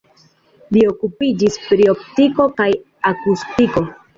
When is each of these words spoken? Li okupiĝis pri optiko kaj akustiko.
Li 0.77 0.81
okupiĝis 0.91 1.59
pri 1.67 1.87
optiko 1.95 2.51
kaj 2.63 2.69
akustiko. 3.15 3.89